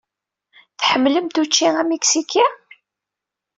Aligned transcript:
Tḥemmlemt 0.79 1.39
učči 1.41 1.67
amiksiki? 1.81 2.45